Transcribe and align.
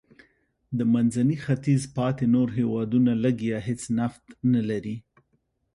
د 0.77 0.79
منځني 0.93 1.37
ختیځ 1.45 1.81
پاتې 1.97 2.25
نور 2.35 2.47
هېوادونه 2.59 3.11
لږ 3.23 3.35
یا 3.51 3.59
هېڅ 3.67 3.81
نفت 3.99 4.23
نه 4.53 4.61
لري. 4.69 4.95